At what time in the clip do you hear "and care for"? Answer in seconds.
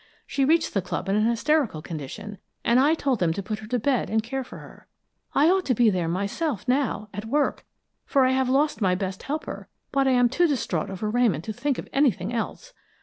4.09-4.57